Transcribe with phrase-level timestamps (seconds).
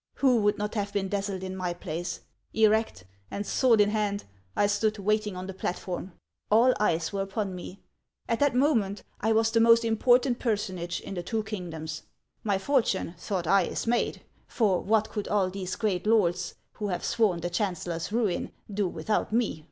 [0.15, 2.21] Who would not have been dazzled in my place?
[2.55, 4.23] Erect, and sword in hand,
[4.55, 6.13] I stood waiting on the platform.
[6.49, 7.83] All eyes were upon me;
[8.27, 12.01] at that moment I was the most important personage in the two kingdoms.
[12.43, 17.05] My fortune, thought I, is made; for what could all these great lords, who have
[17.05, 19.59] sworn the chancellor's ruin, do without me